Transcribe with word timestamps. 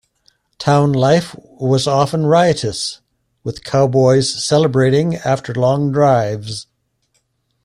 Town 0.57 0.93
life 0.93 1.35
was 1.37 1.85
often 1.85 2.25
riotous 2.25 3.01
with 3.43 3.63
cowboys 3.63 4.33
celebrating 4.43 5.17
after 5.17 5.53
long 5.53 5.91
drives. 5.91 6.65